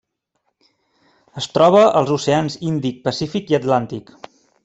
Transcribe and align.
Es 1.41 1.49
troba 1.57 1.83
als 2.01 2.15
oceans 2.17 2.57
Índic, 2.71 2.99
Pacífic 3.09 3.55
i 3.55 3.59
Atlàntic. 3.61 4.13